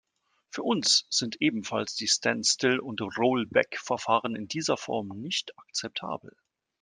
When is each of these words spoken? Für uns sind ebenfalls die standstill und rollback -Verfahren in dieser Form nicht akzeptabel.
Für 0.49 0.63
uns 0.63 1.05
sind 1.11 1.39
ebenfalls 1.43 1.93
die 1.93 2.07
standstill 2.07 2.79
und 2.79 3.01
rollback 3.19 3.77
-Verfahren 3.77 4.35
in 4.35 4.47
dieser 4.47 4.75
Form 4.75 5.09
nicht 5.09 5.55
akzeptabel. 5.59 6.35